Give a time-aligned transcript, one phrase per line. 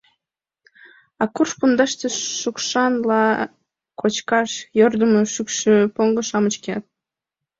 [1.21, 2.07] А курш пундаште
[2.39, 3.23] шукшан ла
[3.99, 6.83] кочкаш йӧрдымӧ шӱкшӱ поҥго-шамыч кият.